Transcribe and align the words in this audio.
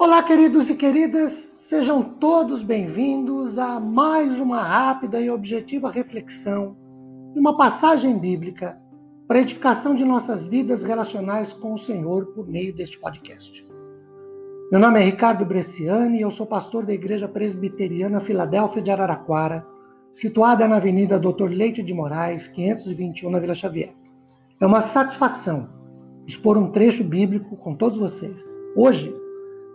Olá, 0.00 0.22
queridos 0.22 0.70
e 0.70 0.76
queridas, 0.76 1.54
sejam 1.56 2.04
todos 2.04 2.62
bem-vindos 2.62 3.58
a 3.58 3.80
mais 3.80 4.38
uma 4.38 4.62
rápida 4.62 5.20
e 5.20 5.28
objetiva 5.28 5.90
reflexão 5.90 6.76
de 7.34 7.40
uma 7.40 7.56
passagem 7.56 8.16
bíblica 8.16 8.78
para 9.26 9.40
edificação 9.40 9.96
de 9.96 10.04
nossas 10.04 10.46
vidas 10.46 10.84
relacionais 10.84 11.52
com 11.52 11.72
o 11.72 11.78
Senhor 11.78 12.26
por 12.26 12.46
meio 12.46 12.72
deste 12.72 12.96
podcast. 12.96 13.66
Meu 14.70 14.78
nome 14.78 15.00
é 15.00 15.02
Ricardo 15.02 15.44
Bresciani 15.44 16.18
e 16.18 16.22
eu 16.22 16.30
sou 16.30 16.46
pastor 16.46 16.86
da 16.86 16.94
Igreja 16.94 17.26
Presbiteriana 17.26 18.20
Filadélfia 18.20 18.80
de 18.80 18.92
Araraquara, 18.92 19.66
situada 20.12 20.68
na 20.68 20.76
Avenida 20.76 21.18
Doutor 21.18 21.50
Leite 21.50 21.82
de 21.82 21.92
Moraes, 21.92 22.46
521, 22.46 23.30
na 23.30 23.40
Vila 23.40 23.54
Xavier. 23.54 23.92
É 24.60 24.64
uma 24.64 24.80
satisfação 24.80 25.68
expor 26.24 26.56
um 26.56 26.70
trecho 26.70 27.02
bíblico 27.02 27.56
com 27.56 27.74
todos 27.74 27.98
vocês. 27.98 28.46
Hoje, 28.76 29.12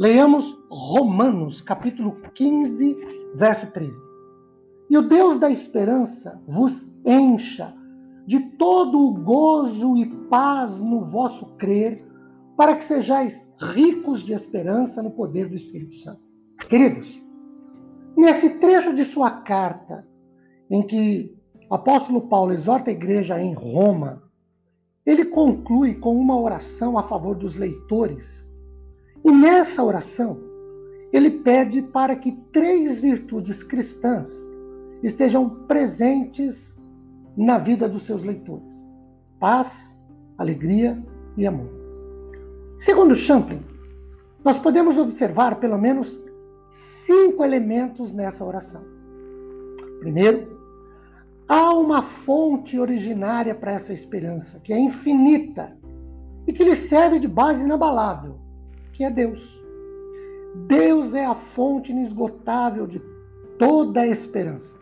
Leiamos 0.00 0.58
Romanos, 0.70 1.60
capítulo 1.60 2.22
15, 2.32 2.96
verso 3.34 3.70
13. 3.70 3.94
E 4.88 4.96
o 4.96 5.02
Deus 5.02 5.36
da 5.36 5.50
esperança 5.50 6.42
vos 6.48 6.90
encha 7.04 7.76
de 8.26 8.40
todo 8.56 8.98
o 8.98 9.12
gozo 9.12 9.98
e 9.98 10.06
paz 10.30 10.80
no 10.80 11.04
vosso 11.04 11.54
crer, 11.56 12.02
para 12.56 12.74
que 12.74 12.82
sejais 12.82 13.46
ricos 13.74 14.22
de 14.22 14.32
esperança 14.32 15.02
no 15.02 15.10
poder 15.10 15.50
do 15.50 15.54
Espírito 15.54 15.94
Santo. 15.96 16.22
Queridos, 16.66 17.22
nesse 18.16 18.58
trecho 18.58 18.94
de 18.94 19.04
sua 19.04 19.30
carta, 19.30 20.08
em 20.70 20.82
que 20.82 21.36
o 21.70 21.74
apóstolo 21.74 22.22
Paulo 22.22 22.54
exorta 22.54 22.88
a 22.88 22.94
igreja 22.94 23.38
em 23.38 23.52
Roma, 23.52 24.22
ele 25.04 25.26
conclui 25.26 25.96
com 25.96 26.16
uma 26.16 26.40
oração 26.40 26.98
a 26.98 27.02
favor 27.02 27.36
dos 27.36 27.56
leitores 27.56 28.49
e 29.24 29.30
nessa 29.30 29.84
oração, 29.84 30.40
ele 31.12 31.30
pede 31.30 31.82
para 31.82 32.16
que 32.16 32.32
três 32.52 32.98
virtudes 32.98 33.62
cristãs 33.62 34.30
estejam 35.02 35.48
presentes 35.66 36.80
na 37.36 37.58
vida 37.58 37.88
dos 37.88 38.02
seus 38.02 38.22
leitores: 38.22 38.74
paz, 39.38 40.00
alegria 40.38 41.02
e 41.36 41.46
amor. 41.46 41.70
Segundo 42.78 43.14
Champlin, 43.14 43.60
nós 44.44 44.58
podemos 44.58 44.96
observar 44.96 45.56
pelo 45.56 45.78
menos 45.78 46.18
cinco 46.68 47.44
elementos 47.44 48.12
nessa 48.14 48.44
oração. 48.44 48.82
Primeiro, 49.98 50.58
há 51.46 51.74
uma 51.74 52.02
fonte 52.02 52.78
originária 52.78 53.54
para 53.54 53.72
essa 53.72 53.92
esperança, 53.92 54.60
que 54.60 54.72
é 54.72 54.78
infinita 54.78 55.76
e 56.46 56.52
que 56.52 56.64
lhe 56.64 56.74
serve 56.74 57.18
de 57.18 57.28
base 57.28 57.64
inabalável 57.64 58.49
que 59.00 59.04
é 59.04 59.10
Deus. 59.10 59.58
Deus 60.66 61.14
é 61.14 61.24
a 61.24 61.34
fonte 61.34 61.90
inesgotável 61.90 62.86
de 62.86 63.00
toda 63.58 64.02
a 64.02 64.06
esperança. 64.06 64.78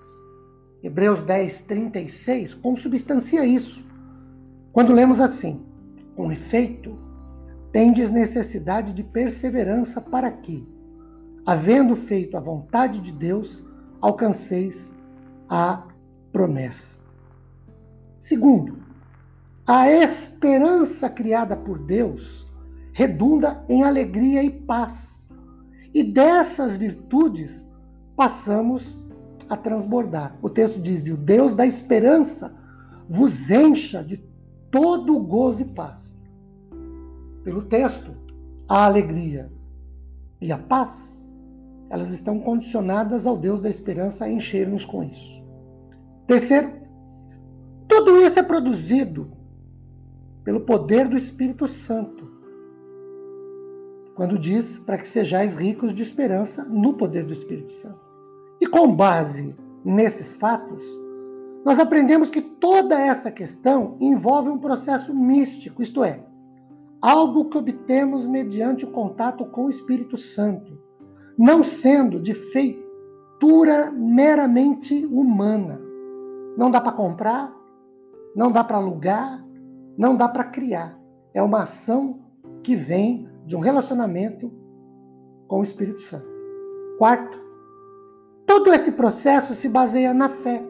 Hebreus 0.83 1.23
10, 1.23 1.61
36 1.67 2.55
consubstancia 2.55 3.47
isso. 3.47 3.81
Quando 4.73 4.93
lemos 4.93 5.21
assim: 5.21 5.65
Com 6.17 6.33
efeito, 6.33 6.99
tendes 7.71 8.11
necessidade 8.11 8.93
de 8.93 9.05
perseverança 9.05 10.01
para 10.01 10.33
que, 10.33 10.67
havendo 11.47 11.95
feito 11.95 12.37
a 12.37 12.41
vontade 12.41 13.01
de 13.01 13.13
Deus, 13.13 13.65
alcanceis 14.01 14.99
a 15.49 15.87
promessa. 16.33 16.99
Segundo, 18.17 18.79
a 19.65 19.89
esperança 19.89 21.09
criada 21.09 21.57
por 21.57 21.79
Deus 21.79 22.48
redunda 22.99 23.65
em 23.69 23.85
alegria 23.85 24.43
e 24.43 24.51
paz. 24.51 25.29
E 25.95 26.03
dessas 26.03 26.77
virtudes 26.77 27.65
passamos 28.17 29.07
a 29.49 29.57
transbordar. 29.57 30.37
O 30.43 30.51
texto 30.51 30.81
diz: 30.81 31.07
e 31.07 31.13
o 31.13 31.17
Deus 31.17 31.55
da 31.55 31.65
esperança 31.65 32.57
vos 33.09 33.51
encha 33.51 34.03
de 34.03 34.17
todo 34.69 35.17
gozo 35.21 35.63
e 35.63 35.67
paz. 35.67 36.21
Pelo 37.45 37.63
texto, 37.63 38.17
a 38.69 38.87
alegria 38.87 39.49
e 40.41 40.51
a 40.51 40.59
paz, 40.59 41.33
elas 41.89 42.11
estão 42.11 42.41
condicionadas 42.41 43.29
ao 43.29 43.37
Deus 43.37 43.61
da 43.61 43.71
esperança 43.71 44.25
a 44.25 44.33
encher-nos 44.33 44.85
com 44.85 45.05
isso. 45.05 45.41
Terceiro, 46.27 46.73
tudo 47.87 48.21
isso 48.23 48.41
é 48.41 48.43
produzido 48.43 49.31
pelo 50.43 50.63
poder 50.63 51.07
do 51.07 51.17
Espírito 51.17 51.69
Santo 51.69 52.38
quando 54.19 54.37
diz 54.37 54.81
para 54.81 54.99
que 54.99 55.07
sejais 55.07 55.55
ricos 55.55 55.95
de 55.95 56.03
esperança 56.03 56.65
no 56.65 56.95
poder 56.95 57.25
do 57.25 57.33
Espírito 57.33 57.71
Santo. 57.71 58.01
E 58.61 58.67
com 58.67 58.93
base 58.93 59.55
nesses 59.85 60.35
fatos, 60.35 60.83
nós 61.65 61.79
aprendemos 61.79 62.29
que 62.29 62.43
toda 62.43 63.01
essa 63.01 63.31
questão 63.31 63.97
envolve 64.01 64.51
um 64.51 64.59
processo 64.59 65.15
místico, 65.15 65.81
isto 65.81 66.03
é, 66.03 66.19
algo 67.01 67.45
que 67.45 67.59
obtemos 67.59 68.27
mediante 68.27 68.85
o 68.85 68.91
contato 68.91 69.45
com 69.45 69.67
o 69.67 69.71
Espírito 69.71 70.17
Santo, 70.17 70.77
não 71.39 71.63
sendo 71.63 72.19
de 72.19 72.35
feitura 72.35 73.93
meramente 73.93 75.07
humana. 75.07 75.81
Não 76.57 76.73
dá 76.73 76.81
para 76.81 76.91
comprar, 76.91 77.55
não 78.35 78.51
dá 78.51 78.65
para 78.65 78.79
alugar, 78.79 79.47
não 79.97 80.17
dá 80.17 80.29
para 80.29 80.43
criar. 80.43 80.99
É 81.33 81.41
uma 81.41 81.63
ação 81.63 82.19
que 82.65 82.75
vem 82.75 83.38
de 83.49 83.57
um 83.57 83.61
relacionamento 83.61 84.53
com 85.49 85.61
o 85.61 85.63
Espírito 85.63 86.03
Santo. 86.03 86.29
Quarto, 86.99 87.41
todo 88.47 88.75
esse 88.75 88.93
processo 88.93 89.55
se 89.55 89.71
baseia 89.71 90.13
na 90.13 90.29
fé. 90.29 90.63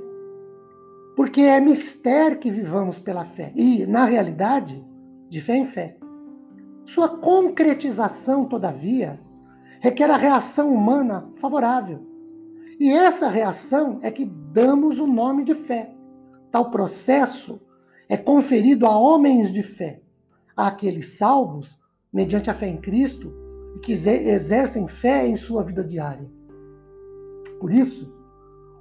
Porque 1.17 1.41
é 1.41 1.61
mistério 1.61 2.38
que 2.38 2.53
vivamos 2.53 3.00
pela 3.00 3.25
fé. 3.25 3.53
E, 3.56 3.84
na 3.84 4.05
realidade, 4.05 4.87
de 5.28 5.41
fé 5.41 5.56
em 5.56 5.65
fé. 5.65 5.97
Sua 6.87 7.09
concretização, 7.19 8.44
todavia, 8.44 9.19
requer 9.81 10.09
a 10.09 10.17
reação 10.17 10.72
humana 10.72 11.28
favorável. 11.41 12.06
E 12.78 12.93
essa 12.93 13.28
reação 13.28 13.99
é 14.03 14.11
que 14.12 14.25
damos 14.25 15.00
o 15.00 15.06
nome 15.09 15.43
de 15.43 15.55
fé. 15.55 15.93
Tal 16.53 16.71
processo 16.71 17.61
é 18.09 18.17
conferido 18.17 18.87
a 18.87 18.97
homens 18.97 19.53
de 19.53 19.65
fé, 19.65 20.00
àqueles 20.56 21.19
salvos 21.19 21.77
mediante 22.12 22.50
a 22.50 22.54
fé 22.54 22.69
em 22.69 22.76
Cristo 22.76 23.32
e 23.76 23.78
que 23.80 23.92
exercem 23.92 24.86
fé 24.88 25.26
em 25.26 25.36
sua 25.36 25.62
vida 25.62 25.84
diária. 25.84 26.30
Por 27.60 27.72
isso, 27.72 28.12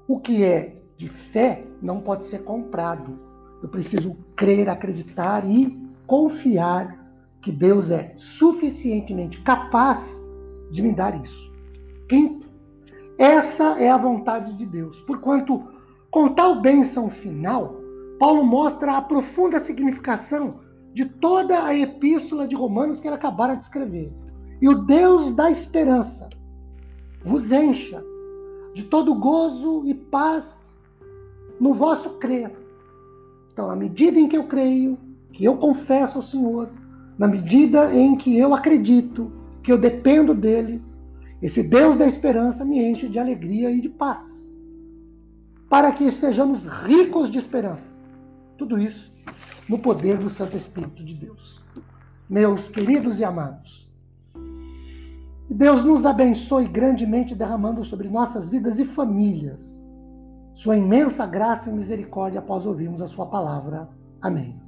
o 0.07 0.19
que 0.19 0.43
é 0.43 0.81
de 0.95 1.07
fé 1.07 1.65
não 1.81 2.01
pode 2.01 2.25
ser 2.25 2.43
comprado. 2.43 3.19
Eu 3.61 3.69
preciso 3.69 4.17
crer, 4.35 4.69
acreditar 4.69 5.47
e 5.47 5.77
confiar 6.05 6.97
que 7.41 7.51
Deus 7.51 7.91
é 7.91 8.13
suficientemente 8.15 9.41
capaz 9.41 10.21
de 10.71 10.81
me 10.81 10.93
dar 10.93 11.19
isso. 11.21 11.53
Quinto, 12.07 12.47
essa 13.17 13.79
é 13.79 13.89
a 13.89 13.97
vontade 13.97 14.53
de 14.53 14.65
Deus. 14.65 14.99
Porquanto, 15.01 15.67
com 16.09 16.29
tal 16.29 16.61
bênção 16.61 17.09
final, 17.09 17.75
Paulo 18.19 18.43
mostra 18.43 18.97
a 18.97 19.01
profunda 19.01 19.59
significação 19.59 20.59
de 20.97 21.05
toda 21.05 21.63
a 21.63 21.77
epístola 21.77 22.47
de 22.47 22.55
Romanos 22.55 22.99
que 22.99 23.07
ele 23.07 23.13
acabara 23.13 23.53
de 23.53 23.61
escrever. 23.61 24.11
E 24.59 24.67
o 24.67 24.73
Deus 24.73 25.31
da 25.31 25.51
esperança 25.51 26.27
vos 27.23 27.51
encha 27.51 28.03
de 28.73 28.83
todo 28.83 29.13
gozo 29.13 29.83
e 29.85 29.93
paz 29.93 30.59
no 31.59 31.71
vosso 31.71 32.17
crer. 32.17 32.51
Então, 33.53 33.69
à 33.69 33.75
medida 33.75 34.19
em 34.19 34.27
que 34.27 34.35
eu 34.35 34.47
creio, 34.47 34.97
que 35.31 35.45
eu 35.45 35.57
confesso 35.57 36.17
ao 36.17 36.23
Senhor, 36.23 36.67
na 37.15 37.27
medida 37.27 37.93
em 37.93 38.15
que 38.15 38.35
eu 38.35 38.55
acredito, 38.55 39.31
que 39.61 39.71
eu 39.71 39.77
dependo 39.77 40.33
dele, 40.33 40.83
esse 41.39 41.61
Deus 41.61 41.95
da 41.95 42.07
esperança 42.07 42.65
me 42.65 42.83
enche 42.83 43.07
de 43.07 43.19
alegria 43.19 43.69
e 43.69 43.79
de 43.79 43.89
paz. 43.89 44.51
Para 45.69 45.91
que 45.91 46.09
sejamos 46.09 46.65
ricos 46.65 47.29
de 47.29 47.37
esperança. 47.37 47.95
Tudo 48.57 48.79
isso 48.79 49.15
no 49.67 49.79
poder 49.79 50.17
do 50.17 50.29
Santo 50.29 50.55
Espírito 50.55 51.03
de 51.03 51.13
Deus. 51.13 51.63
Meus 52.29 52.69
queridos 52.69 53.19
e 53.19 53.23
amados, 53.23 53.89
Deus 55.49 55.81
nos 55.83 56.05
abençoe 56.05 56.67
grandemente, 56.67 57.33
derramando 57.33 57.83
sobre 57.83 58.09
nossas 58.09 58.49
vidas 58.49 58.79
e 58.79 58.85
famílias 58.85 59.87
sua 60.57 60.75
imensa 60.75 61.23
graça 61.27 61.69
e 61.69 61.73
misericórdia 61.73 62.39
após 62.39 62.65
ouvirmos 62.65 62.99
a 62.99 63.05
sua 63.05 63.27
palavra. 63.27 63.87
Amém. 64.19 64.59